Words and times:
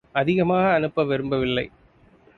அதிகமாக 0.11 0.73
அனுப்ப 0.73 1.05
விரும்பவில்லை. 1.05 1.71